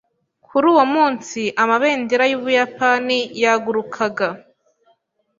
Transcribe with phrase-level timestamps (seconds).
[0.45, 4.27] Kuri uwo munsi, amabendera y’Ubuyapani yagurukaga.